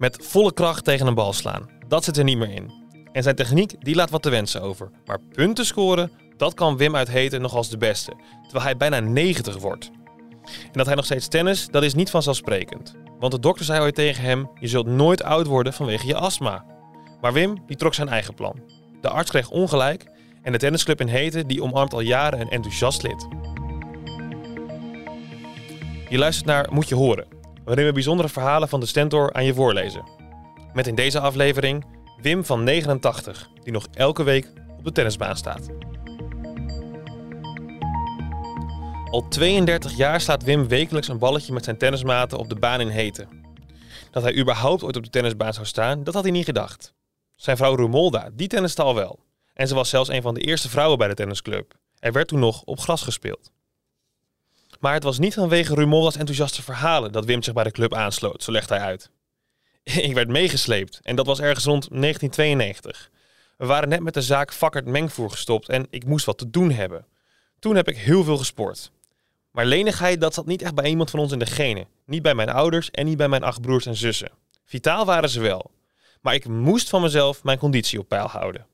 Met 0.00 0.26
volle 0.26 0.52
kracht 0.52 0.84
tegen 0.84 1.06
een 1.06 1.14
bal 1.14 1.32
slaan, 1.32 1.70
dat 1.88 2.04
zit 2.04 2.16
er 2.16 2.24
niet 2.24 2.38
meer 2.38 2.50
in. 2.50 2.72
En 3.12 3.22
zijn 3.22 3.34
techniek 3.34 3.84
die 3.84 3.94
laat 3.94 4.10
wat 4.10 4.22
te 4.22 4.30
wensen 4.30 4.62
over. 4.62 4.90
Maar 5.04 5.18
punten 5.32 5.66
scoren, 5.66 6.10
dat 6.36 6.54
kan 6.54 6.76
Wim 6.76 6.96
uit 6.96 7.08
Heten 7.08 7.40
nog 7.40 7.54
als 7.54 7.68
de 7.68 7.76
beste. 7.76 8.12
Terwijl 8.42 8.64
hij 8.64 8.76
bijna 8.76 9.00
90 9.00 9.58
wordt. 9.58 9.90
En 10.42 10.72
dat 10.72 10.86
hij 10.86 10.94
nog 10.94 11.04
steeds 11.04 11.28
tennis, 11.28 11.66
dat 11.66 11.82
is 11.82 11.94
niet 11.94 12.10
vanzelfsprekend. 12.10 12.94
Want 13.18 13.32
de 13.32 13.38
dokter 13.38 13.64
zei 13.64 13.80
ooit 13.80 13.94
tegen 13.94 14.24
hem: 14.24 14.50
Je 14.60 14.68
zult 14.68 14.86
nooit 14.86 15.22
oud 15.22 15.46
worden 15.46 15.72
vanwege 15.72 16.06
je 16.06 16.14
astma. 16.14 16.64
Maar 17.20 17.32
Wim 17.32 17.56
die 17.66 17.76
trok 17.76 17.94
zijn 17.94 18.08
eigen 18.08 18.34
plan. 18.34 18.60
De 19.00 19.08
arts 19.08 19.30
kreeg 19.30 19.50
ongelijk 19.50 20.10
en 20.42 20.52
de 20.52 20.58
tennisclub 20.58 21.00
in 21.00 21.08
Heten 21.08 21.46
die 21.46 21.62
omarmt 21.62 21.92
al 21.92 22.00
jaren 22.00 22.40
een 22.40 22.50
enthousiast 22.50 23.02
lid. 23.02 23.26
Je 26.08 26.18
luistert 26.18 26.46
naar 26.46 26.68
Moet 26.72 26.88
je 26.88 26.94
horen, 26.94 27.26
waarin 27.70 27.88
we 27.88 27.94
bijzondere 27.94 28.28
verhalen 28.28 28.68
van 28.68 28.80
de 28.80 28.86
Stentor 28.86 29.32
aan 29.32 29.44
je 29.44 29.54
voorlezen. 29.54 30.08
Met 30.72 30.86
in 30.86 30.94
deze 30.94 31.20
aflevering 31.20 31.84
Wim 32.22 32.44
van 32.44 32.64
89, 32.64 33.48
die 33.62 33.72
nog 33.72 33.86
elke 33.92 34.22
week 34.22 34.52
op 34.78 34.84
de 34.84 34.92
tennisbaan 34.92 35.36
staat. 35.36 35.68
Al 39.10 39.28
32 39.28 39.96
jaar 39.96 40.20
slaat 40.20 40.42
Wim 40.42 40.68
wekelijks 40.68 41.08
een 41.08 41.18
balletje 41.18 41.52
met 41.52 41.64
zijn 41.64 41.78
tennismaten 41.78 42.38
op 42.38 42.48
de 42.48 42.54
baan 42.54 42.80
in 42.80 42.88
Heten. 42.88 43.28
Dat 44.10 44.22
hij 44.22 44.36
überhaupt 44.36 44.82
ooit 44.82 44.96
op 44.96 45.04
de 45.04 45.10
tennisbaan 45.10 45.54
zou 45.54 45.66
staan, 45.66 46.04
dat 46.04 46.14
had 46.14 46.22
hij 46.22 46.32
niet 46.32 46.44
gedacht. 46.44 46.94
Zijn 47.36 47.56
vrouw 47.56 47.74
Rumolda, 47.74 48.30
die 48.32 48.48
tenniste 48.48 48.82
al 48.82 48.94
wel. 48.94 49.18
En 49.54 49.68
ze 49.68 49.74
was 49.74 49.88
zelfs 49.88 50.08
een 50.08 50.22
van 50.22 50.34
de 50.34 50.40
eerste 50.40 50.68
vrouwen 50.68 50.98
bij 50.98 51.08
de 51.08 51.14
tennisclub. 51.14 51.74
Er 51.98 52.12
werd 52.12 52.28
toen 52.28 52.40
nog 52.40 52.62
op 52.62 52.80
gras 52.80 53.02
gespeeld. 53.02 53.50
Maar 54.80 54.94
het 54.94 55.02
was 55.02 55.18
niet 55.18 55.34
vanwege 55.34 55.74
Rumolda's 55.74 56.16
enthousiaste 56.16 56.62
verhalen 56.62 57.12
dat 57.12 57.24
Wim 57.24 57.42
zich 57.42 57.54
bij 57.54 57.64
de 57.64 57.70
club 57.70 57.94
aansloot, 57.94 58.42
zo 58.42 58.52
legt 58.52 58.68
hij 58.68 58.78
uit. 58.78 59.10
Ik 59.82 60.14
werd 60.14 60.28
meegesleept 60.28 61.00
en 61.02 61.16
dat 61.16 61.26
was 61.26 61.40
ergens 61.40 61.64
rond 61.64 61.88
1992. 61.90 63.10
We 63.56 63.66
waren 63.66 63.88
net 63.88 64.00
met 64.00 64.14
de 64.14 64.22
zaak 64.22 64.52
Vakkert 64.52 64.86
Mengvoer 64.86 65.30
gestopt 65.30 65.68
en 65.68 65.86
ik 65.90 66.04
moest 66.04 66.26
wat 66.26 66.38
te 66.38 66.50
doen 66.50 66.70
hebben. 66.70 67.06
Toen 67.58 67.76
heb 67.76 67.88
ik 67.88 67.96
heel 67.96 68.24
veel 68.24 68.36
gesport. 68.36 68.90
Maar 69.50 69.66
lenigheid, 69.66 70.20
dat 70.20 70.34
zat 70.34 70.46
niet 70.46 70.62
echt 70.62 70.74
bij 70.74 70.88
iemand 70.88 71.10
van 71.10 71.20
ons 71.20 71.32
in 71.32 71.38
de 71.38 71.46
genen. 71.46 71.86
Niet 72.04 72.22
bij 72.22 72.34
mijn 72.34 72.48
ouders 72.48 72.90
en 72.90 73.06
niet 73.06 73.16
bij 73.16 73.28
mijn 73.28 73.42
acht 73.42 73.60
broers 73.60 73.86
en 73.86 73.96
zussen. 73.96 74.30
Vitaal 74.64 75.04
waren 75.04 75.28
ze 75.28 75.40
wel. 75.40 75.70
Maar 76.20 76.34
ik 76.34 76.48
moest 76.48 76.88
van 76.88 77.02
mezelf 77.02 77.44
mijn 77.44 77.58
conditie 77.58 77.98
op 77.98 78.08
peil 78.08 78.26
houden. 78.26 78.66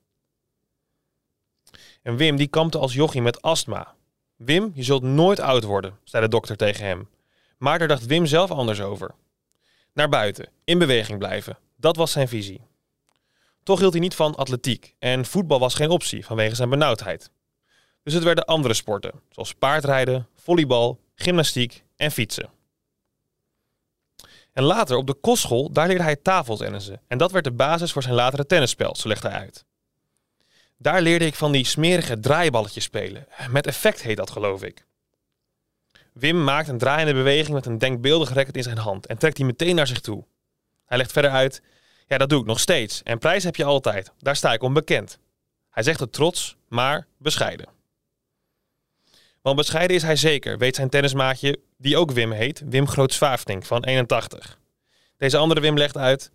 En 2.02 2.16
Wim 2.16 2.36
die 2.36 2.48
kampte 2.48 2.78
als 2.78 2.94
jochie 2.94 3.22
met 3.22 3.42
astma. 3.42 3.94
Wim, 4.36 4.70
je 4.74 4.82
zult 4.82 5.02
nooit 5.02 5.40
oud 5.40 5.64
worden, 5.64 5.98
zei 6.04 6.22
de 6.22 6.28
dokter 6.28 6.56
tegen 6.56 6.86
hem. 6.86 7.08
Maar 7.58 7.78
daar 7.78 7.88
dacht 7.88 8.06
Wim 8.06 8.26
zelf 8.26 8.50
anders 8.50 8.80
over. 8.80 9.14
Naar 9.92 10.08
buiten, 10.08 10.48
in 10.64 10.78
beweging 10.78 11.18
blijven. 11.18 11.58
Dat 11.76 11.96
was 11.96 12.12
zijn 12.12 12.28
visie. 12.28 12.60
Toch 13.62 13.78
hield 13.78 13.92
hij 13.92 14.00
niet 14.00 14.14
van 14.14 14.34
atletiek 14.34 14.94
en 14.98 15.24
voetbal 15.24 15.58
was 15.58 15.74
geen 15.74 15.90
optie 15.90 16.26
vanwege 16.26 16.54
zijn 16.54 16.70
benauwdheid. 16.70 17.30
Dus 18.02 18.14
het 18.14 18.22
werden 18.22 18.44
andere 18.44 18.74
sporten, 18.74 19.12
zoals 19.30 19.54
paardrijden, 19.54 20.28
volleybal, 20.34 21.00
gymnastiek 21.14 21.84
en 21.96 22.10
fietsen. 22.10 22.50
En 24.52 24.62
later 24.62 24.96
op 24.96 25.06
de 25.06 25.14
kostschool, 25.14 25.72
daar 25.72 25.86
leerde 25.86 26.02
hij 26.02 26.16
tafeltennissen. 26.16 27.00
En 27.06 27.18
dat 27.18 27.32
werd 27.32 27.44
de 27.44 27.52
basis 27.52 27.92
voor 27.92 28.02
zijn 28.02 28.14
latere 28.14 28.46
tennisspel, 28.46 28.96
zo 28.96 29.08
legt 29.08 29.22
hij 29.22 29.32
uit. 29.32 29.64
Daar 30.78 31.00
leerde 31.00 31.26
ik 31.26 31.34
van 31.34 31.52
die 31.52 31.64
smerige 31.64 32.20
draaiballetjes 32.20 32.84
spelen. 32.84 33.26
Met 33.50 33.66
effect 33.66 34.02
heet 34.02 34.16
dat, 34.16 34.30
geloof 34.30 34.62
ik. 34.62 34.86
Wim 36.12 36.44
maakt 36.44 36.68
een 36.68 36.78
draaiende 36.78 37.12
beweging 37.12 37.54
met 37.54 37.66
een 37.66 37.78
denkbeeldig 37.78 38.32
racket 38.32 38.56
in 38.56 38.62
zijn 38.62 38.78
hand 38.78 39.06
en 39.06 39.18
trekt 39.18 39.36
die 39.36 39.44
meteen 39.44 39.74
naar 39.74 39.86
zich 39.86 40.00
toe. 40.00 40.24
Hij 40.86 40.98
legt 40.98 41.12
verder 41.12 41.30
uit: 41.30 41.62
Ja, 42.06 42.18
dat 42.18 42.28
doe 42.28 42.40
ik 42.40 42.46
nog 42.46 42.60
steeds. 42.60 43.02
En 43.02 43.18
prijs 43.18 43.44
heb 43.44 43.56
je 43.56 43.64
altijd. 43.64 44.12
Daar 44.18 44.36
sta 44.36 44.52
ik 44.52 44.62
onbekend. 44.62 45.18
Hij 45.70 45.82
zegt 45.82 46.00
het 46.00 46.12
trots, 46.12 46.56
maar 46.68 47.06
bescheiden. 47.18 47.68
Want 49.42 49.56
bescheiden 49.56 49.96
is 49.96 50.02
hij 50.02 50.16
zeker, 50.16 50.58
weet 50.58 50.76
zijn 50.76 50.88
tennismaatje, 50.88 51.60
die 51.78 51.96
ook 51.96 52.10
Wim 52.10 52.32
heet, 52.32 52.62
Wim 52.64 52.88
Grootsvaafding 52.88 53.66
van 53.66 53.84
81. 53.84 54.58
Deze 55.16 55.36
andere 55.36 55.60
Wim 55.60 55.76
legt 55.76 55.96
uit: 55.96 56.30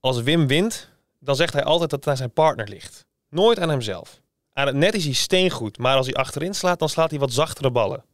Als 0.00 0.22
Wim 0.22 0.46
wint, 0.46 0.90
dan 1.18 1.36
zegt 1.36 1.52
hij 1.52 1.64
altijd 1.64 1.90
dat 1.90 1.98
het 1.98 2.08
aan 2.08 2.16
zijn 2.16 2.32
partner 2.32 2.68
ligt. 2.68 3.06
Nooit 3.28 3.58
aan 3.58 3.68
hemzelf. 3.68 4.20
Aan 4.52 4.66
het 4.66 4.76
net 4.76 4.94
is 4.94 5.04
hij 5.04 5.12
steengoed, 5.12 5.78
maar 5.78 5.96
als 5.96 6.06
hij 6.06 6.14
achterin 6.14 6.54
slaat, 6.54 6.78
dan 6.78 6.88
slaat 6.88 7.10
hij 7.10 7.18
wat 7.18 7.32
zachtere 7.32 7.70
ballen. 7.70 8.04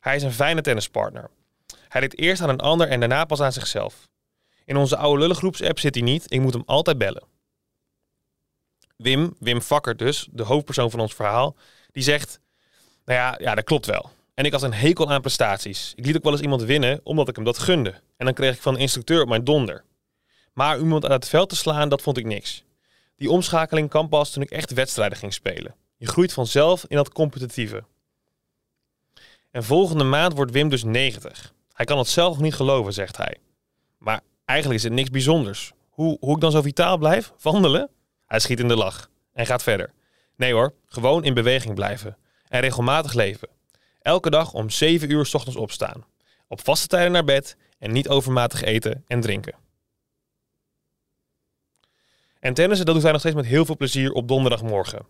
Hij 0.00 0.16
is 0.16 0.22
een 0.22 0.32
fijne 0.32 0.60
tennispartner. 0.60 1.30
Hij 1.88 2.00
deed 2.00 2.18
eerst 2.18 2.42
aan 2.42 2.48
een 2.48 2.60
ander 2.60 2.88
en 2.88 3.00
daarna 3.00 3.24
pas 3.24 3.40
aan 3.40 3.52
zichzelf. 3.52 4.08
In 4.64 4.76
onze 4.76 4.96
oude 4.96 5.20
lullengroepsapp 5.20 5.78
zit 5.78 5.94
hij 5.94 6.04
niet, 6.04 6.24
ik 6.28 6.40
moet 6.40 6.52
hem 6.52 6.62
altijd 6.66 6.98
bellen. 6.98 7.22
Wim, 8.96 9.36
Wim 9.38 9.62
Vakker 9.62 9.96
dus, 9.96 10.28
de 10.30 10.42
hoofdpersoon 10.42 10.90
van 10.90 11.00
ons 11.00 11.14
verhaal, 11.14 11.56
die 11.92 12.02
zegt... 12.02 12.40
Nou 13.04 13.18
ja, 13.18 13.36
ja, 13.38 13.54
dat 13.54 13.64
klopt 13.64 13.86
wel. 13.86 14.10
En 14.34 14.44
ik 14.44 14.52
had 14.52 14.62
een 14.62 14.72
hekel 14.72 15.10
aan 15.10 15.20
prestaties. 15.20 15.92
Ik 15.96 16.06
liet 16.06 16.16
ook 16.16 16.22
wel 16.22 16.32
eens 16.32 16.42
iemand 16.42 16.62
winnen 16.62 17.00
omdat 17.02 17.28
ik 17.28 17.36
hem 17.36 17.44
dat 17.44 17.58
gunde. 17.58 17.90
En 18.16 18.24
dan 18.24 18.34
kreeg 18.34 18.54
ik 18.54 18.62
van 18.62 18.74
de 18.74 18.80
instructeur 18.80 19.22
op 19.22 19.28
mijn 19.28 19.44
donder. 19.44 19.84
Maar 20.52 20.78
iemand 20.78 21.02
uit 21.02 21.12
het 21.12 21.28
veld 21.28 21.48
te 21.48 21.56
slaan, 21.56 21.88
dat 21.88 22.02
vond 22.02 22.18
ik 22.18 22.24
niks. 22.24 22.64
Die 23.16 23.30
omschakeling 23.30 23.88
kan 23.88 24.08
pas 24.08 24.30
toen 24.30 24.42
ik 24.42 24.50
echt 24.50 24.72
wedstrijden 24.72 25.18
ging 25.18 25.32
spelen. 25.32 25.74
Je 25.96 26.06
groeit 26.06 26.32
vanzelf 26.32 26.84
in 26.88 26.96
dat 26.96 27.12
competitieve. 27.12 27.84
En 29.50 29.64
volgende 29.64 30.04
maand 30.04 30.32
wordt 30.34 30.52
Wim 30.52 30.68
dus 30.68 30.84
90. 30.84 31.52
Hij 31.72 31.86
kan 31.86 31.98
het 31.98 32.08
zelf 32.08 32.32
nog 32.32 32.42
niet 32.42 32.54
geloven, 32.54 32.92
zegt 32.92 33.16
hij. 33.16 33.36
Maar 33.98 34.20
eigenlijk 34.44 34.78
is 34.78 34.84
het 34.84 34.96
niks 34.96 35.10
bijzonders. 35.10 35.72
Hoe, 35.90 36.16
hoe 36.20 36.34
ik 36.34 36.40
dan 36.40 36.50
zo 36.50 36.62
vitaal 36.62 36.98
blijf? 36.98 37.32
Wandelen? 37.40 37.90
Hij 38.26 38.38
schiet 38.38 38.60
in 38.60 38.68
de 38.68 38.76
lach 38.76 39.10
en 39.32 39.46
gaat 39.46 39.62
verder. 39.62 39.92
Nee 40.36 40.52
hoor, 40.52 40.74
gewoon 40.86 41.24
in 41.24 41.34
beweging 41.34 41.74
blijven. 41.74 42.16
En 42.48 42.60
regelmatig 42.60 43.12
leven. 43.12 43.48
Elke 44.02 44.30
dag 44.30 44.52
om 44.52 44.70
7 44.70 45.10
uur 45.10 45.26
s 45.26 45.34
ochtends 45.34 45.58
opstaan. 45.58 46.04
Op 46.48 46.64
vaste 46.64 46.86
tijden 46.86 47.12
naar 47.12 47.24
bed 47.24 47.56
en 47.78 47.92
niet 47.92 48.08
overmatig 48.08 48.62
eten 48.62 49.04
en 49.06 49.20
drinken. 49.20 49.54
En 52.46 52.54
tennissen, 52.54 52.86
dat 52.86 52.94
doet 52.94 53.02
hij 53.02 53.12
nog 53.12 53.20
steeds 53.20 53.36
met 53.36 53.46
heel 53.46 53.64
veel 53.64 53.76
plezier 53.76 54.12
op 54.12 54.28
donderdagmorgen. 54.28 55.06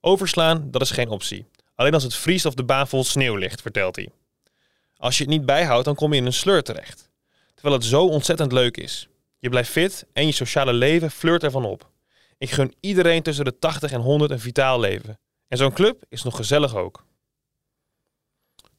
Overslaan, 0.00 0.70
dat 0.70 0.82
is 0.82 0.90
geen 0.90 1.08
optie. 1.08 1.46
Alleen 1.74 1.94
als 1.94 2.02
het 2.02 2.14
vriest 2.14 2.46
of 2.46 2.54
de 2.54 2.64
baan 2.64 2.88
vol 2.88 3.04
sneeuw 3.04 3.36
ligt, 3.36 3.62
vertelt 3.62 3.96
hij. 3.96 4.08
Als 4.96 5.18
je 5.18 5.22
het 5.22 5.32
niet 5.32 5.46
bijhoudt, 5.46 5.84
dan 5.84 5.94
kom 5.94 6.12
je 6.12 6.18
in 6.18 6.26
een 6.26 6.32
sleur 6.32 6.62
terecht. 6.62 7.10
Terwijl 7.54 7.74
het 7.74 7.84
zo 7.84 8.06
ontzettend 8.06 8.52
leuk 8.52 8.76
is. 8.76 9.08
Je 9.38 9.48
blijft 9.48 9.70
fit 9.70 10.06
en 10.12 10.26
je 10.26 10.32
sociale 10.32 10.72
leven 10.72 11.10
flirt 11.10 11.42
ervan 11.42 11.64
op. 11.64 11.90
Ik 12.38 12.50
gun 12.50 12.74
iedereen 12.80 13.22
tussen 13.22 13.44
de 13.44 13.58
80 13.58 13.92
en 13.92 14.00
100 14.00 14.30
een 14.30 14.40
vitaal 14.40 14.80
leven. 14.80 15.18
En 15.48 15.56
zo'n 15.56 15.72
club 15.72 16.02
is 16.08 16.22
nog 16.22 16.36
gezellig 16.36 16.76
ook. 16.76 17.04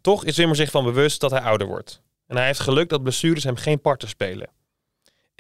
Toch 0.02 0.26
is 0.26 0.38
Wimmer 0.38 0.56
zich 0.56 0.72
van 0.72 0.84
bewust 0.84 1.20
dat 1.20 1.32
hij 1.32 1.42
ouder 1.42 1.68
wordt. 1.68 2.02
En 2.28 2.36
hij 2.38 2.46
heeft 2.46 2.60
geluk 2.60 2.90
dat 2.90 3.04
blessures 3.04 3.44
hem 3.44 3.56
geen 3.56 3.82
parten 3.82 4.08
spelen. 4.08 4.50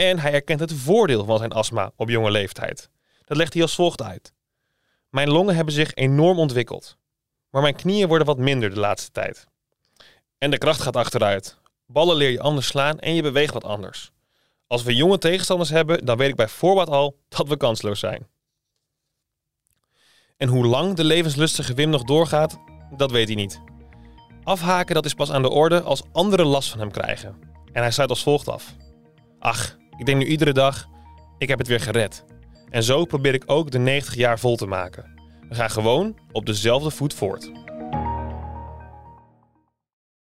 En 0.02 0.20
hij 0.20 0.34
erkent 0.34 0.60
het 0.60 0.74
voordeel 0.74 1.26
van 1.26 1.38
zijn 1.38 1.52
astma 1.52 1.92
op 1.96 2.10
jonge 2.10 2.32
leeftijd. 2.32 2.90
Dat 3.26 3.38
legt 3.38 3.54
hij 3.54 3.62
als 3.62 3.76
volgt 3.76 4.02
uit. 4.02 4.34
Mijn 5.10 5.30
longen 5.30 5.56
hebben 5.56 5.74
zich 5.74 5.94
enorm 5.94 6.40
ontwikkeld. 6.40 6.98
Maar 7.50 7.62
mijn 7.62 7.76
knieën 7.76 8.08
worden 8.08 8.28
wat 8.28 8.38
minder 8.38 8.70
de 8.70 8.80
laatste 8.80 9.12
tijd. 9.12 9.48
En 10.38 10.52
de 10.52 10.58
kracht 10.58 10.82
gaat 10.82 10.96
achteruit. 10.96 11.58
Ballen 11.86 12.16
leer 12.16 12.30
je 12.30 12.40
anders 12.40 12.68
slaan 12.68 13.00
en 13.00 13.14
je 13.14 13.22
beweegt 13.22 13.54
wat 13.54 13.64
anders. 13.64 14.12
Als 14.68 14.84
we 14.84 14.96
jonge 14.96 15.18
tegenstanders 15.18 15.70
hebben, 15.70 16.06
dan 16.06 16.18
weet 16.18 16.30
ik 16.30 16.36
bij 16.36 16.48
voorbaat 16.48 16.90
al 16.90 17.18
dat 17.28 17.48
we 17.48 17.58
kansloos 17.58 18.00
zijn. 18.00 18.28
En 20.38 20.48
hoe 20.48 20.66
lang 20.66 20.96
de 20.96 21.04
levenslustige 21.04 21.74
Wim 21.74 21.90
nog 21.90 22.04
doorgaat, 22.04 22.58
dat 22.98 23.12
weet 23.12 23.28
hij 23.28 23.36
niet. 23.36 23.62
Afhaken 24.44 24.96
dat 24.96 25.06
is 25.06 25.14
pas 25.14 25.32
aan 25.32 25.42
de 25.42 25.50
orde 25.50 25.82
als 25.82 26.04
anderen 26.12 26.46
last 26.46 26.70
van 26.70 26.80
hem 26.80 26.92
krijgen. 26.92 27.40
En 27.72 27.82
hij 27.82 27.92
sluit 27.92 28.10
als 28.10 28.24
volgt 28.24 28.48
af. 28.48 28.76
Ach, 29.40 29.80
ik 30.02 30.08
denk 30.08 30.20
nu 30.20 30.26
iedere 30.26 30.54
dag, 30.54 30.88
ik 31.38 31.48
heb 31.48 31.58
het 31.58 31.68
weer 31.68 31.80
gered. 31.80 32.26
En 32.70 32.84
zo 32.84 33.06
probeer 33.06 33.34
ik 33.34 33.44
ook 33.46 33.72
de 33.72 33.80
90 33.80 34.16
jaar 34.16 34.40
vol 34.40 34.56
te 34.56 34.66
maken. 34.66 35.20
We 35.50 35.56
gaan 35.56 35.70
gewoon 35.70 36.18
op 36.32 36.46
dezelfde 36.46 36.92
voet 36.92 37.14
voort. 37.14 37.52